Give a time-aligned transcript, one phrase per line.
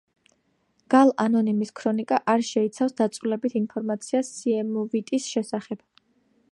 [0.93, 5.87] გალ ანონიმის ქრონიკა არ შეიცავს დაწვრილებით ინფორმაციას სიემოვიტის შესახებ.